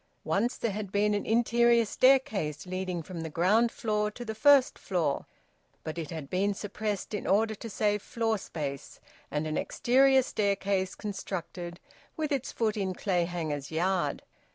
Once 0.23 0.57
there 0.57 0.71
had 0.71 0.91
been 0.91 1.13
an 1.13 1.27
interior 1.27 1.85
staircase 1.85 2.65
leading 2.65 3.03
from 3.03 3.21
the 3.21 3.29
ground 3.29 3.71
floor 3.71 4.09
to 4.09 4.25
the 4.25 4.33
first 4.33 4.79
floor, 4.79 5.27
but 5.83 5.95
it 5.99 6.09
had 6.09 6.27
been 6.27 6.55
suppressed 6.55 7.13
in 7.13 7.27
order 7.27 7.53
to 7.53 7.69
save 7.69 8.01
floor 8.01 8.39
space, 8.39 8.99
and 9.29 9.45
an 9.45 9.59
exterior 9.59 10.23
staircase 10.23 10.95
constructed 10.95 11.79
with 12.17 12.31
its 12.31 12.51
foot 12.51 12.75
in 12.75 12.95
Clayhanger's 12.95 13.69
yard. 13.69 14.23